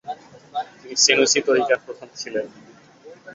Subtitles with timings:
[0.79, 2.45] তিনি সেনুসি তরিকার প্রধান ছিলেন।